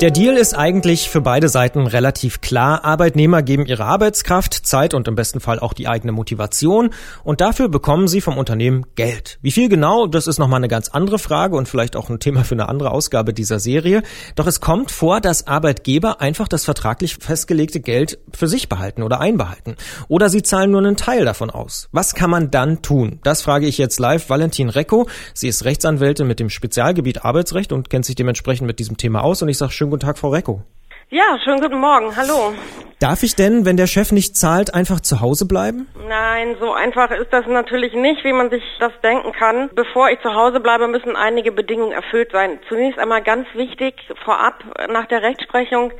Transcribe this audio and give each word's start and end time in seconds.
Der 0.00 0.10
Deal 0.10 0.36
ist 0.36 0.54
eigentlich 0.54 1.08
für 1.08 1.20
beide 1.20 1.48
Seiten 1.48 1.86
relativ 1.86 2.40
klar. 2.40 2.84
Arbeitnehmer 2.84 3.44
geben 3.44 3.64
ihre 3.64 3.84
Arbeitskraft, 3.84 4.52
Zeit 4.66 4.92
und 4.92 5.06
im 5.06 5.14
besten 5.14 5.38
Fall 5.38 5.60
auch 5.60 5.72
die 5.72 5.86
eigene 5.86 6.10
Motivation 6.10 6.90
und 7.22 7.40
dafür 7.40 7.68
bekommen 7.68 8.08
sie 8.08 8.20
vom 8.20 8.36
Unternehmen 8.36 8.86
Geld. 8.96 9.38
Wie 9.40 9.52
viel 9.52 9.68
genau, 9.68 10.08
das 10.08 10.26
ist 10.26 10.40
nochmal 10.40 10.58
eine 10.58 10.66
ganz 10.66 10.88
andere 10.88 11.20
Frage 11.20 11.54
und 11.54 11.68
vielleicht 11.68 11.94
auch 11.94 12.10
ein 12.10 12.18
Thema 12.18 12.42
für 12.42 12.56
eine 12.56 12.68
andere 12.68 12.90
Ausgabe 12.90 13.32
dieser 13.32 13.60
Serie. 13.60 14.02
Doch 14.34 14.48
es 14.48 14.60
kommt 14.60 14.90
vor, 14.90 15.20
dass 15.20 15.46
Arbeitgeber 15.46 16.20
einfach 16.20 16.48
das 16.48 16.64
vertraglich 16.64 17.18
festgelegte 17.20 17.78
Geld 17.78 18.18
für 18.32 18.48
sich 18.48 18.68
behalten 18.68 19.04
oder 19.04 19.20
einbehalten. 19.20 19.76
Oder 20.08 20.28
sie 20.28 20.42
zahlen 20.42 20.72
nur 20.72 20.80
einen 20.80 20.96
Teil 20.96 21.24
davon 21.24 21.50
aus. 21.50 21.88
Was 21.92 22.16
kann 22.16 22.30
man 22.30 22.50
dann 22.50 22.82
tun? 22.82 23.20
Das 23.22 23.42
frage 23.42 23.68
ich 23.68 23.78
jetzt 23.78 24.00
live 24.00 24.28
Valentin 24.28 24.70
Recko. 24.70 25.06
Sie 25.34 25.46
ist 25.46 25.64
Rechtsanwältin 25.64 26.26
mit 26.26 26.40
dem 26.40 26.50
Spezialgebiet 26.50 27.24
Arbeitsrecht 27.24 27.70
und 27.70 27.90
kennt 27.90 28.04
sich 28.04 28.16
dementsprechend 28.16 28.66
mit 28.66 28.80
diesem 28.80 28.96
Thema 28.96 29.22
aus 29.22 29.40
und 29.40 29.48
ich 29.48 29.56
sage 29.56 29.70
Schönen 29.70 29.93
guten 29.94 30.06
Tag, 30.06 30.18
Frau 30.18 30.30
Recko. 30.30 30.60
Ja, 31.08 31.38
schönen 31.44 31.60
guten 31.60 31.78
Morgen. 31.78 32.16
Hallo. 32.16 32.52
Darf 32.98 33.22
ich 33.22 33.36
denn, 33.36 33.64
wenn 33.64 33.76
der 33.76 33.86
Chef 33.86 34.10
nicht 34.10 34.36
zahlt, 34.36 34.74
einfach 34.74 35.00
zu 35.00 35.20
Hause 35.20 35.46
bleiben? 35.46 35.86
Nein, 36.08 36.56
so 36.58 36.72
einfach 36.72 37.12
ist 37.12 37.32
das 37.32 37.46
natürlich 37.46 37.92
nicht, 37.94 38.24
wie 38.24 38.32
man 38.32 38.50
sich 38.50 38.62
das 38.80 38.90
denken 39.04 39.30
kann. 39.30 39.70
Bevor 39.74 40.10
ich 40.10 40.20
zu 40.20 40.34
Hause 40.34 40.58
bleibe, 40.58 40.88
müssen 40.88 41.14
einige 41.14 41.52
Bedingungen 41.52 41.92
erfüllt 41.92 42.32
sein. 42.32 42.58
Zunächst 42.68 42.98
einmal 42.98 43.22
ganz 43.22 43.46
wichtig, 43.54 43.94
vorab 44.24 44.64
nach 44.88 45.06
der 45.06 45.22
Rechtsprechung 45.22 45.92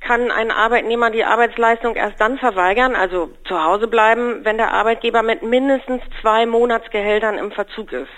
kann 0.00 0.30
ein 0.32 0.50
Arbeitnehmer 0.50 1.10
die 1.10 1.24
Arbeitsleistung 1.24 1.94
erst 1.94 2.20
dann 2.20 2.38
verweigern, 2.38 2.96
also 2.96 3.30
zu 3.46 3.62
Hause 3.62 3.86
bleiben, 3.86 4.44
wenn 4.44 4.56
der 4.56 4.72
Arbeitgeber 4.72 5.22
mit 5.22 5.42
mindestens 5.42 6.02
zwei 6.20 6.46
Monatsgehältern 6.46 7.38
im 7.38 7.52
Verzug 7.52 7.92
ist. 7.92 8.10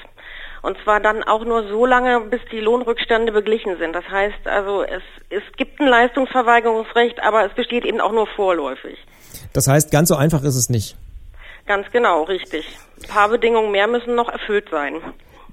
Und 0.62 0.76
zwar 0.84 1.00
dann 1.00 1.22
auch 1.22 1.44
nur 1.44 1.68
so 1.68 1.86
lange, 1.86 2.20
bis 2.20 2.40
die 2.52 2.60
Lohnrückstände 2.60 3.32
beglichen 3.32 3.78
sind. 3.78 3.94
Das 3.94 4.04
heißt 4.08 4.46
also, 4.46 4.82
es, 4.82 5.02
es 5.30 5.42
gibt 5.56 5.80
ein 5.80 5.86
Leistungsverweigerungsrecht, 5.86 7.22
aber 7.22 7.46
es 7.46 7.54
besteht 7.54 7.84
eben 7.84 8.00
auch 8.00 8.12
nur 8.12 8.26
vorläufig. 8.26 8.98
Das 9.52 9.68
heißt, 9.68 9.90
ganz 9.90 10.08
so 10.08 10.16
einfach 10.16 10.42
ist 10.42 10.56
es 10.56 10.68
nicht. 10.68 10.96
Ganz 11.66 11.90
genau, 11.92 12.24
richtig. 12.24 12.66
Ein 13.02 13.08
paar 13.08 13.28
Bedingungen 13.28 13.70
mehr 13.70 13.86
müssen 13.86 14.14
noch 14.14 14.28
erfüllt 14.28 14.68
sein. 14.70 14.96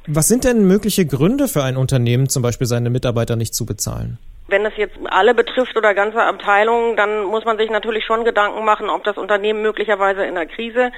Was 0.07 0.27
sind 0.27 0.45
denn 0.45 0.65
mögliche 0.65 1.05
Gründe 1.05 1.47
für 1.47 1.63
ein 1.63 1.77
Unternehmen, 1.77 2.29
zum 2.29 2.41
Beispiel 2.41 2.67
seine 2.67 2.89
Mitarbeiter 2.89 3.35
nicht 3.35 3.53
zu 3.53 3.65
bezahlen? 3.65 4.17
Wenn 4.47 4.65
es 4.65 4.77
jetzt 4.77 4.97
alle 5.05 5.33
betrifft 5.33 5.75
oder 5.75 5.93
ganze 5.93 6.23
Abteilungen, 6.23 6.95
dann 6.95 7.25
muss 7.25 7.43
man 7.43 7.57
sich 7.57 7.69
natürlich 7.69 8.05
schon 8.05 8.23
Gedanken 8.23 8.63
machen, 8.63 8.89
ob 8.89 9.03
das 9.03 9.17
Unternehmen 9.17 9.61
möglicherweise 9.61 10.23
in 10.25 10.35
der 10.35 10.45
Krise 10.45 10.91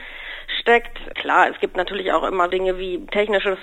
steckt. 0.60 0.98
Klar, 1.16 1.50
es 1.50 1.60
gibt 1.60 1.76
natürlich 1.76 2.12
auch 2.12 2.24
immer 2.24 2.48
Dinge 2.48 2.78
wie 2.78 3.06
technisches 3.08 3.58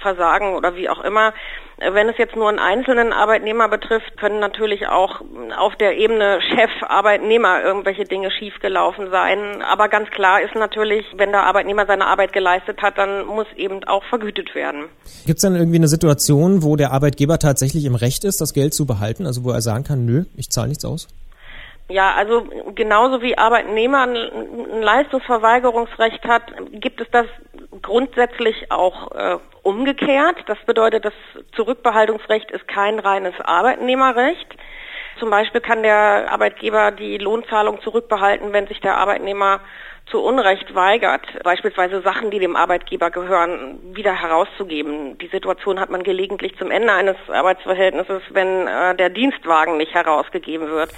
Versagen 0.00 0.54
oder 0.54 0.74
wie 0.76 0.88
auch 0.88 1.00
immer. 1.00 1.32
Wenn 1.80 2.10
es 2.10 2.18
jetzt 2.18 2.36
nur 2.36 2.50
einen 2.50 2.58
einzelnen 2.58 3.14
Arbeitnehmer 3.14 3.66
betrifft, 3.68 4.18
können 4.18 4.38
natürlich 4.38 4.86
auch 4.86 5.22
auf 5.56 5.74
der 5.76 5.96
Ebene 5.96 6.38
Chef, 6.42 6.70
Arbeitnehmer 6.82 7.62
irgendwelche 7.62 8.04
Dinge 8.04 8.30
schiefgelaufen 8.30 9.10
sein. 9.10 9.62
Aber 9.62 9.88
ganz 9.88 10.10
klar 10.10 10.42
ist 10.42 10.54
natürlich, 10.54 11.06
wenn 11.16 11.32
der 11.32 11.44
Arbeitnehmer 11.44 11.86
seine 11.86 12.06
Arbeit 12.06 12.34
geleistet 12.34 12.82
hat, 12.82 12.98
dann 12.98 13.24
muss 13.24 13.46
eben 13.56 13.82
auch 13.84 14.04
vergütet 14.04 14.54
werden. 14.54 14.90
Gibt 15.24 15.38
es 15.38 15.42
dann 15.42 15.56
irgendwie 15.56 15.78
eine 15.78 15.88
Situation, 15.88 16.62
wo 16.62 16.76
der 16.76 16.92
Arbeitgeber 16.92 17.38
tatsächlich 17.38 17.86
im 17.86 17.94
Recht 17.94 18.24
ist, 18.24 18.42
das 18.42 18.52
Geld 18.52 18.74
zu 18.74 18.86
behalten? 18.86 19.24
Also 19.24 19.42
wo 19.44 19.50
er 19.50 19.62
sagen 19.62 19.84
kann, 19.84 20.04
nö, 20.04 20.24
ich 20.36 20.50
zahle 20.50 20.68
nichts 20.68 20.84
aus? 20.84 21.08
Ja, 21.90 22.14
also 22.14 22.46
genauso 22.74 23.20
wie 23.20 23.36
Arbeitnehmer 23.36 24.02
ein 24.02 24.82
Leistungsverweigerungsrecht 24.82 26.24
hat, 26.24 26.42
gibt 26.72 27.00
es 27.00 27.08
das 27.10 27.26
grundsätzlich 27.82 28.70
auch 28.70 29.10
äh, 29.10 29.38
umgekehrt. 29.62 30.36
Das 30.46 30.58
bedeutet, 30.66 31.04
das 31.04 31.12
Zurückbehaltungsrecht 31.56 32.50
ist 32.50 32.66
kein 32.68 32.98
reines 32.98 33.34
Arbeitnehmerrecht. 33.40 34.56
Zum 35.18 35.30
Beispiel 35.30 35.60
kann 35.60 35.82
der 35.82 36.30
Arbeitgeber 36.30 36.92
die 36.92 37.18
Lohnzahlung 37.18 37.80
zurückbehalten, 37.82 38.52
wenn 38.52 38.66
sich 38.66 38.80
der 38.80 38.96
Arbeitnehmer 38.96 39.60
zu 40.10 40.20
Unrecht 40.20 40.74
weigert, 40.74 41.26
beispielsweise 41.44 42.02
Sachen, 42.02 42.30
die 42.30 42.40
dem 42.40 42.56
Arbeitgeber 42.56 43.10
gehören, 43.10 43.78
wieder 43.94 44.12
herauszugeben. 44.12 45.18
Die 45.18 45.28
Situation 45.28 45.78
hat 45.78 45.90
man 45.90 46.02
gelegentlich 46.02 46.56
zum 46.58 46.70
Ende 46.70 46.92
eines 46.92 47.16
Arbeitsverhältnisses, 47.28 48.22
wenn 48.30 48.66
äh, 48.66 48.96
der 48.96 49.10
Dienstwagen 49.10 49.76
nicht 49.76 49.94
herausgegeben 49.94 50.68
wird. 50.68 50.90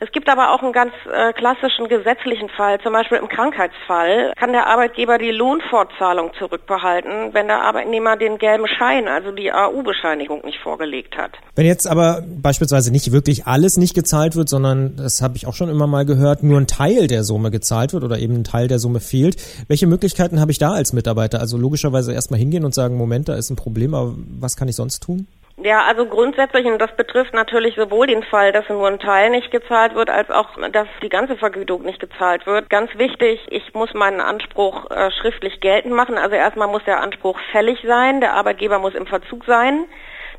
Es 0.00 0.10
gibt 0.12 0.28
aber 0.28 0.52
auch 0.52 0.62
einen 0.62 0.72
ganz 0.72 0.92
äh, 1.12 1.32
klassischen 1.32 1.88
gesetzlichen 1.88 2.48
Fall, 2.48 2.80
zum 2.80 2.92
Beispiel 2.92 3.18
im 3.18 3.28
Krankheitsfall 3.28 4.32
kann 4.36 4.52
der 4.52 4.66
Arbeitgeber 4.66 5.18
die 5.18 5.30
Lohnfortzahlung 5.30 6.32
zurückbehalten, 6.38 7.32
wenn 7.32 7.46
der 7.46 7.62
Arbeitnehmer 7.62 8.16
den 8.16 8.38
gelben 8.38 8.66
Schein, 8.66 9.08
also 9.08 9.30
die 9.30 9.52
AU-Bescheinigung 9.52 10.44
nicht 10.44 10.58
vorgelegt 10.60 11.16
hat. 11.16 11.32
Wenn 11.54 11.66
jetzt 11.66 11.86
aber 11.86 12.22
beispielsweise 12.26 12.90
nicht 12.90 13.12
wirklich 13.12 13.46
alles 13.46 13.76
nicht 13.76 13.94
gezahlt 13.94 14.36
wird, 14.36 14.48
sondern, 14.48 14.96
das 14.96 15.22
habe 15.22 15.36
ich 15.36 15.46
auch 15.46 15.54
schon 15.54 15.68
immer 15.68 15.86
mal 15.86 16.04
gehört, 16.04 16.42
nur 16.42 16.60
ein 16.60 16.66
Teil 16.66 17.06
der 17.06 17.24
Summe 17.24 17.50
gezahlt 17.50 17.92
wird 17.92 18.04
oder 18.04 18.18
eben 18.18 18.34
ein 18.34 18.44
Teil 18.44 18.68
der 18.68 18.78
Summe 18.78 19.00
fehlt, 19.00 19.36
welche 19.68 19.86
Möglichkeiten 19.86 20.40
habe 20.40 20.50
ich 20.50 20.58
da 20.58 20.72
als 20.72 20.92
Mitarbeiter? 20.92 21.40
Also 21.40 21.56
logischerweise 21.56 22.12
erstmal 22.12 22.38
hingehen 22.38 22.64
und 22.64 22.74
sagen, 22.74 22.96
Moment, 22.96 23.28
da 23.28 23.34
ist 23.34 23.50
ein 23.50 23.56
Problem, 23.56 23.94
aber 23.94 24.14
was 24.40 24.56
kann 24.56 24.68
ich 24.68 24.76
sonst 24.76 25.02
tun? 25.02 25.26
Ja, 25.56 25.84
also 25.84 26.06
grundsätzlich, 26.06 26.66
und 26.66 26.80
das 26.80 26.94
betrifft 26.96 27.32
natürlich 27.32 27.76
sowohl 27.76 28.08
den 28.08 28.24
Fall, 28.24 28.50
dass 28.50 28.68
nur 28.68 28.88
ein 28.88 28.98
Teil 28.98 29.30
nicht 29.30 29.52
gezahlt 29.52 29.94
wird, 29.94 30.10
als 30.10 30.28
auch, 30.28 30.48
dass 30.72 30.88
die 31.00 31.08
ganze 31.08 31.36
Vergütung 31.36 31.82
nicht 31.82 32.00
gezahlt 32.00 32.44
wird. 32.44 32.68
Ganz 32.70 32.90
wichtig, 32.96 33.40
ich 33.50 33.72
muss 33.72 33.94
meinen 33.94 34.20
Anspruch 34.20 34.90
äh, 34.90 35.12
schriftlich 35.12 35.60
geltend 35.60 35.94
machen. 35.94 36.18
Also 36.18 36.34
erstmal 36.34 36.66
muss 36.66 36.82
der 36.84 37.00
Anspruch 37.00 37.38
fällig 37.52 37.78
sein, 37.86 38.20
der 38.20 38.34
Arbeitgeber 38.34 38.80
muss 38.80 38.94
im 38.94 39.06
Verzug 39.06 39.44
sein. 39.44 39.84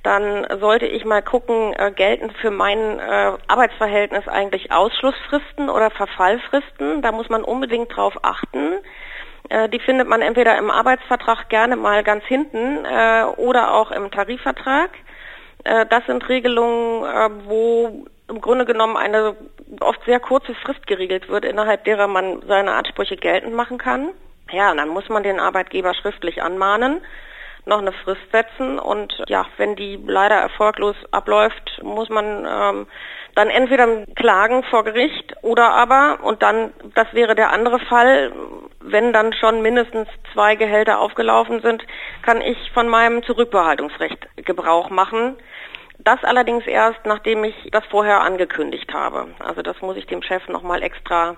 Dann 0.04 0.46
sollte 0.60 0.86
ich 0.86 1.06
mal 1.06 1.24
gucken, 1.24 1.74
äh, 1.74 1.92
gelten 1.92 2.30
für 2.42 2.52
mein 2.52 3.00
äh, 3.00 3.32
Arbeitsverhältnis 3.48 4.28
eigentlich 4.28 4.72
Ausschlussfristen 4.74 5.70
oder 5.70 5.92
Verfallfristen. 5.92 7.02
Da 7.02 7.14
muss 7.14 7.30
man 7.30 7.44
unbedingt 7.46 7.96
drauf 7.96 8.14
achten. 8.22 8.80
Äh, 9.50 9.70
die 9.70 9.80
findet 9.80 10.08
man 10.08 10.22
entweder 10.22 10.58
im 10.58 10.72
Arbeitsvertrag 10.72 11.50
gerne 11.50 11.76
mal 11.76 12.04
ganz 12.04 12.24
hinten 12.26 12.86
äh, 12.86 13.24
oder 13.38 13.74
auch 13.74 13.92
im 13.92 14.12
Tarifvertrag. 14.12 14.92
Äh, 15.64 15.86
das 15.88 16.06
sind 16.06 16.28
Regelungen, 16.30 17.04
wo 17.46 18.06
im 18.28 18.42
Grunde 18.42 18.66
genommen 18.66 18.98
eine 18.98 19.36
oft 19.80 20.04
sehr 20.06 20.20
kurze 20.20 20.56
Frist 20.56 20.86
geregelt 20.88 21.30
wird, 21.30 21.46
innerhalb 21.46 21.84
derer 21.84 22.08
man 22.08 22.42
seine 22.48 22.74
Ansprüche 22.74 23.18
geltend 23.18 23.54
machen 23.54 23.78
kann. 23.78 24.10
Ja, 24.52 24.74
dann 24.74 24.90
muss 24.90 25.10
man 25.10 25.24
den 25.24 25.40
Arbeitgeber 25.40 25.94
schriftlich 25.94 26.42
anmahnen, 26.42 27.02
noch 27.66 27.80
eine 27.80 27.92
Frist 27.92 28.22
setzen 28.32 28.80
und 28.80 29.14
ja, 29.28 29.46
wenn 29.58 29.76
die 29.76 30.00
leider 30.06 30.36
erfolglos 30.36 30.96
abläuft, 31.12 31.80
muss 31.84 32.10
man 32.10 32.46
ähm, 32.48 32.88
dann 33.36 33.50
entweder 33.50 34.06
klagen 34.16 34.64
vor 34.64 34.84
Gericht 34.84 35.36
oder 35.42 35.72
aber, 35.74 36.20
und 36.24 36.42
dann, 36.42 36.74
das 36.96 37.14
wäre 37.14 37.36
der 37.36 37.52
andere 37.52 37.80
Fall, 37.80 38.32
wenn 38.80 39.14
dann 39.14 39.34
schon 39.34 39.62
mindestens 39.62 40.08
zwei 40.34 40.56
Gehälter 40.56 41.00
aufgelaufen 41.00 41.62
sind, 41.62 41.84
kann 42.22 42.42
ich 42.42 42.72
von 42.74 42.88
meinem 42.88 43.24
Zurückbehaltungsrecht 43.24 44.28
Gebrauch 44.38 44.90
machen. 44.90 45.36
Das 46.00 46.24
allerdings 46.24 46.68
erst, 46.68 47.06
nachdem 47.06 47.44
ich 47.44 47.56
das 47.72 47.86
vorher 47.86 48.22
angekündigt 48.22 48.94
habe. 48.94 49.28
Also 49.40 49.62
das 49.62 49.82
muss 49.82 49.98
ich 49.98 50.06
dem 50.06 50.22
Chef 50.22 50.48
nochmal 50.48 50.84
extra 50.84 51.38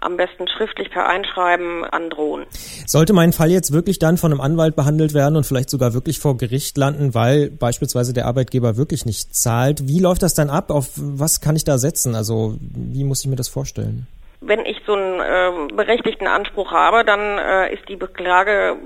am 0.00 0.16
besten 0.16 0.46
schriftlich 0.48 0.90
per 0.90 1.08
Einschreiben 1.08 1.84
androhen. 1.84 2.46
Sollte 2.86 3.12
mein 3.12 3.32
Fall 3.32 3.50
jetzt 3.50 3.72
wirklich 3.72 3.98
dann 3.98 4.16
von 4.16 4.32
einem 4.32 4.40
Anwalt 4.40 4.76
behandelt 4.76 5.14
werden 5.14 5.36
und 5.36 5.44
vielleicht 5.44 5.70
sogar 5.70 5.94
wirklich 5.94 6.18
vor 6.18 6.36
Gericht 6.36 6.76
landen, 6.76 7.14
weil 7.14 7.50
beispielsweise 7.50 8.12
der 8.12 8.26
Arbeitgeber 8.26 8.76
wirklich 8.76 9.06
nicht 9.06 9.34
zahlt, 9.34 9.88
wie 9.88 10.00
läuft 10.00 10.22
das 10.22 10.34
dann 10.34 10.50
ab? 10.50 10.70
Auf 10.70 10.90
was 10.96 11.40
kann 11.40 11.56
ich 11.56 11.64
da 11.64 11.78
setzen? 11.78 12.14
Also 12.14 12.56
wie 12.60 13.04
muss 13.04 13.22
ich 13.22 13.30
mir 13.30 13.36
das 13.36 13.48
vorstellen? 13.48 14.06
Wenn 14.40 14.64
ich 14.66 14.80
so 14.86 14.94
einen 14.94 15.20
äh, 15.20 15.74
berechtigten 15.74 16.28
Anspruch 16.28 16.70
habe, 16.70 17.04
dann 17.04 17.38
äh, 17.38 17.74
ist 17.74 17.88
die 17.88 17.96
Beklage 17.96 18.76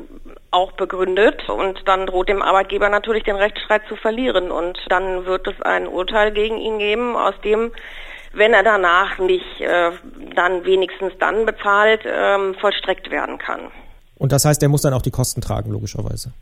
auch 0.51 0.73
begründet 0.73 1.49
und 1.49 1.79
dann 1.87 2.07
droht 2.07 2.29
dem 2.29 2.43
Arbeitgeber 2.43 2.89
natürlich 2.89 3.25
den 3.25 3.37
Rechtsstreit 3.37 3.83
zu 3.89 3.97
verlieren 3.97 4.51
und 4.51 4.79
dann 4.89 5.27
wird 5.27 5.47
es 5.47 5.61
ein 5.63 5.87
Urteil 5.87 6.33
gegen 6.33 6.59
ihn 6.59 6.79
geben, 6.79 7.17
aus 7.17 7.35
dem 7.45 7.71
wenn 8.33 8.55
er 8.55 8.63
danach 8.63 9.19
nicht 9.19 9.61
äh, 9.61 9.91
dann 10.35 10.65
wenigstens 10.65 11.13
dann 11.19 11.47
bezahlt, 11.47 12.03
ähm, 12.05 12.55
vollstreckt 12.61 13.11
werden 13.11 13.39
kann. 13.39 13.71
Und 14.17 14.33
das 14.33 14.45
heißt, 14.45 14.63
er 14.63 14.69
muss 14.69 14.83
dann 14.83 14.95
auch 14.95 15.03
die 15.03 15.11
Kosten 15.11 15.41
tragen, 15.41 15.71
logischerweise. 15.71 16.33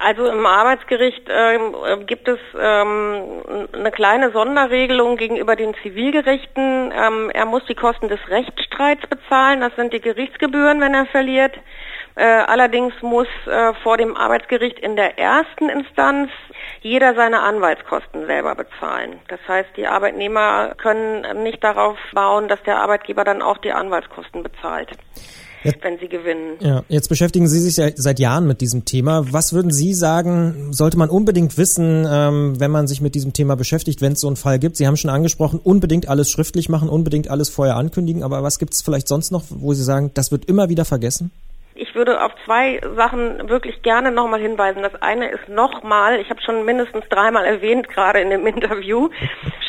Also 0.00 0.26
im 0.26 0.46
Arbeitsgericht 0.46 1.22
ähm, 1.28 1.74
äh, 1.84 2.04
gibt 2.04 2.28
es 2.28 2.38
ähm, 2.58 3.66
eine 3.72 3.90
kleine 3.90 4.30
Sonderregelung 4.30 5.16
gegenüber 5.16 5.56
den 5.56 5.74
Zivilgerichten. 5.82 6.92
Ähm, 6.92 7.30
er 7.30 7.46
muss 7.46 7.62
die 7.68 7.74
Kosten 7.74 8.08
des 8.08 8.20
Rechtsstreits 8.28 9.08
bezahlen. 9.08 9.60
Das 9.60 9.74
sind 9.74 9.92
die 9.92 10.00
Gerichtsgebühren, 10.00 10.80
wenn 10.80 10.94
er 10.94 11.06
verliert. 11.06 11.54
Äh, 12.18 12.24
allerdings 12.24 12.92
muss 13.00 13.28
äh, 13.46 13.72
vor 13.84 13.96
dem 13.96 14.16
Arbeitsgericht 14.16 14.80
in 14.80 14.96
der 14.96 15.20
ersten 15.20 15.68
Instanz 15.68 16.30
jeder 16.80 17.14
seine 17.14 17.42
Anwaltskosten 17.42 18.26
selber 18.26 18.56
bezahlen. 18.56 19.20
Das 19.28 19.38
heißt, 19.46 19.68
die 19.76 19.86
Arbeitnehmer 19.86 20.74
können 20.82 21.44
nicht 21.44 21.62
darauf 21.62 21.96
bauen, 22.12 22.48
dass 22.48 22.60
der 22.64 22.80
Arbeitgeber 22.80 23.22
dann 23.22 23.40
auch 23.40 23.58
die 23.58 23.70
Anwaltskosten 23.70 24.42
bezahlt. 24.42 24.90
Jetzt, 25.62 25.84
wenn 25.84 25.98
sie 26.00 26.08
gewinnen. 26.08 26.56
Ja, 26.58 26.82
jetzt 26.88 27.08
beschäftigen 27.08 27.46
Sie 27.46 27.60
sich 27.60 27.74
seit 27.96 28.18
Jahren 28.18 28.46
mit 28.48 28.60
diesem 28.60 28.84
Thema. 28.84 29.32
Was 29.32 29.52
würden 29.52 29.70
Sie 29.70 29.94
sagen, 29.94 30.72
sollte 30.72 30.98
man 30.98 31.10
unbedingt 31.10 31.56
wissen, 31.56 32.06
ähm, 32.10 32.58
wenn 32.58 32.70
man 32.72 32.88
sich 32.88 33.00
mit 33.00 33.14
diesem 33.14 33.32
Thema 33.32 33.54
beschäftigt, 33.54 34.00
wenn 34.00 34.12
es 34.12 34.20
so 34.20 34.26
einen 34.26 34.36
Fall 34.36 34.58
gibt? 34.58 34.76
Sie 34.76 34.86
haben 34.88 34.96
schon 34.96 35.10
angesprochen, 35.10 35.60
unbedingt 35.62 36.08
alles 36.08 36.30
schriftlich 36.30 36.68
machen, 36.68 36.88
unbedingt 36.88 37.28
alles 37.28 37.48
vorher 37.48 37.76
ankündigen. 37.76 38.24
Aber 38.24 38.42
was 38.42 38.58
gibt 38.58 38.72
es 38.74 38.82
vielleicht 38.82 39.06
sonst 39.06 39.30
noch, 39.30 39.44
wo 39.50 39.72
Sie 39.74 39.84
sagen, 39.84 40.10
das 40.14 40.32
wird 40.32 40.44
immer 40.46 40.68
wieder 40.68 40.84
vergessen? 40.84 41.30
Ich 41.80 41.94
würde 41.94 42.24
auf 42.24 42.32
zwei 42.44 42.80
Sachen 42.96 43.48
wirklich 43.48 43.82
gerne 43.82 44.10
nochmal 44.10 44.40
hinweisen. 44.40 44.82
Das 44.82 45.00
eine 45.00 45.28
ist 45.28 45.48
nochmal, 45.48 46.18
ich 46.18 46.28
habe 46.28 46.42
schon 46.42 46.64
mindestens 46.64 47.08
dreimal 47.08 47.44
erwähnt, 47.44 47.88
gerade 47.88 48.20
in 48.20 48.30
dem 48.30 48.44
Interview, 48.48 49.10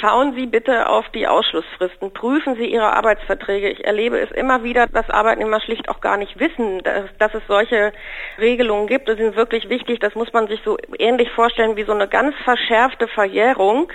schauen 0.01 0.33
Sie 0.33 0.47
bitte 0.47 0.89
auf 0.89 1.07
die 1.09 1.27
Ausschlussfristen. 1.27 2.11
Prüfen 2.11 2.55
Sie 2.55 2.65
Ihre 2.65 2.93
Arbeitsverträge. 2.93 3.69
Ich 3.69 3.85
erlebe 3.85 4.19
es 4.19 4.31
immer 4.31 4.63
wieder, 4.63 4.87
dass 4.87 5.07
Arbeitnehmer 5.11 5.61
schlicht 5.61 5.87
auch 5.87 6.01
gar 6.01 6.17
nicht 6.17 6.39
wissen, 6.39 6.81
dass, 6.81 7.15
dass 7.19 7.35
es 7.35 7.43
solche 7.47 7.93
Regelungen 8.39 8.87
gibt. 8.87 9.07
Das 9.07 9.17
sind 9.17 9.35
wirklich 9.35 9.69
wichtig. 9.69 9.99
Das 9.99 10.15
muss 10.15 10.33
man 10.33 10.47
sich 10.47 10.61
so 10.65 10.77
ähnlich 10.97 11.29
vorstellen 11.29 11.77
wie 11.77 11.83
so 11.83 11.91
eine 11.91 12.07
ganz 12.07 12.33
verschärfte 12.43 13.07
Verjährung. 13.07 13.91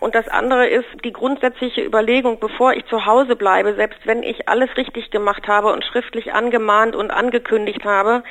Und 0.00 0.14
das 0.14 0.28
andere 0.28 0.66
ist 0.66 0.86
die 1.04 1.12
grundsätzliche 1.12 1.82
Überlegung, 1.82 2.38
bevor 2.40 2.72
ich 2.74 2.84
zu 2.86 3.06
Hause 3.06 3.36
bleibe, 3.36 3.74
selbst 3.74 4.06
wenn 4.06 4.22
ich 4.22 4.48
alles 4.48 4.68
richtig 4.76 5.10
gemacht 5.10 5.48
habe 5.48 5.72
und 5.72 5.84
schriftlich 5.84 6.32
angemahnt 6.32 6.94
und 6.94 7.10
angekündigt 7.10 7.84
habe, 7.84 8.22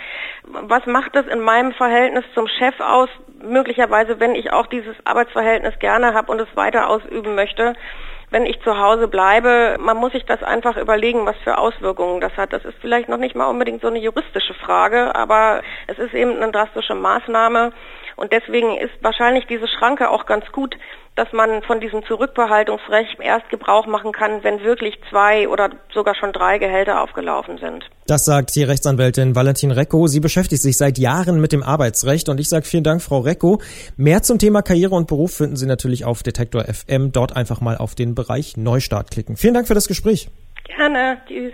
was 0.43 0.85
macht 0.85 1.15
das 1.15 1.27
in 1.27 1.39
meinem 1.39 1.73
Verhältnis 1.73 2.25
zum 2.33 2.47
Chef 2.47 2.79
aus? 2.79 3.09
Möglicherweise, 3.41 4.19
wenn 4.19 4.35
ich 4.35 4.53
auch 4.53 4.67
dieses 4.67 4.95
Arbeitsverhältnis 5.05 5.77
gerne 5.79 6.13
habe 6.13 6.31
und 6.31 6.39
es 6.39 6.55
weiter 6.55 6.89
ausüben 6.89 7.35
möchte 7.35 7.73
wenn 8.33 8.47
ich 8.47 8.59
zu 8.63 8.79
Hause 8.79 9.07
bleibe, 9.07 9.77
man 9.79 9.95
muss 9.95 10.11
sich 10.11 10.25
das 10.25 10.41
einfach 10.41 10.75
überlegen, 10.75 11.23
was 11.27 11.35
für 11.43 11.59
Auswirkungen 11.59 12.19
das 12.19 12.35
hat. 12.35 12.51
Das 12.51 12.65
ist 12.65 12.75
vielleicht 12.81 13.07
noch 13.07 13.19
nicht 13.19 13.35
mal 13.35 13.45
unbedingt 13.45 13.81
so 13.81 13.87
eine 13.87 13.99
juristische 13.99 14.55
Frage, 14.55 15.13
aber 15.13 15.61
es 15.85 15.99
ist 15.99 16.15
eben 16.15 16.35
eine 16.41 16.51
drastische 16.51 16.95
Maßnahme. 16.95 17.71
Und 18.15 18.31
deswegen 18.31 18.77
ist 18.77 18.93
wahrscheinlich 19.01 19.45
diese 19.47 19.67
Schranke 19.67 20.09
auch 20.09 20.25
ganz 20.25 20.45
gut, 20.51 20.75
dass 21.15 21.31
man 21.31 21.61
von 21.63 21.79
diesem 21.79 22.03
Zurückbehaltungsrecht 22.05 23.19
erst 23.19 23.49
Gebrauch 23.49 23.85
machen 23.85 24.11
kann, 24.11 24.43
wenn 24.43 24.63
wirklich 24.63 24.95
zwei 25.09 25.47
oder 25.47 25.69
sogar 25.93 26.15
schon 26.15 26.33
drei 26.33 26.57
Gehälter 26.57 27.01
aufgelaufen 27.01 27.57
sind. 27.59 27.85
Das 28.07 28.25
sagt 28.25 28.55
die 28.55 28.63
Rechtsanwältin 28.63 29.35
Valentin 29.35 29.71
Recko. 29.71 30.07
Sie 30.07 30.19
beschäftigt 30.19 30.61
sich 30.61 30.77
seit 30.77 30.97
Jahren 30.97 31.39
mit 31.39 31.51
dem 31.51 31.63
Arbeitsrecht 31.63 32.29
und 32.29 32.39
ich 32.39 32.49
sage 32.49 32.65
vielen 32.65 32.83
Dank, 32.83 33.01
Frau 33.01 33.19
Recko. 33.19 33.61
Mehr 33.95 34.23
zum 34.23 34.39
Thema 34.39 34.61
Karriere 34.61 34.95
und 34.95 35.07
Beruf 35.07 35.35
finden 35.37 35.55
Sie 35.55 35.67
natürlich 35.67 36.05
auf 36.05 36.23
Detektor 36.23 36.63
FM. 36.63 37.11
Dort 37.11 37.35
einfach 37.35 37.61
mal 37.61 37.77
auf 37.77 37.93
den 37.95 38.15
Bereich 38.15 38.57
Neustart 38.57 39.11
klicken. 39.11 39.37
Vielen 39.37 39.53
Dank 39.53 39.67
für 39.67 39.75
das 39.75 39.87
Gespräch. 39.87 40.29
Gerne. 40.75 41.21
Tschüss. 41.27 41.53